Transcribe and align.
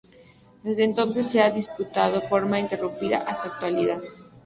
Desde 0.63 0.83
entonces 0.83 1.27
se 1.29 1.41
ha 1.43 1.51
disputado 1.51 2.19
de 2.19 2.27
forma 2.27 2.57
ininterrumpida 2.57 3.19
hasta 3.19 3.49
la 3.49 3.53
actualidad. 3.53 4.01